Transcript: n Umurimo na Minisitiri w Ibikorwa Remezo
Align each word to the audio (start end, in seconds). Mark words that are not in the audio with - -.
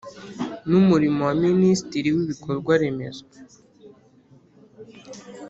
n 0.69 0.71
Umurimo 0.81 1.23
na 1.41 1.45
Minisitiri 1.55 2.09
w 2.15 2.17
Ibikorwa 2.23 2.71
Remezo 2.81 3.25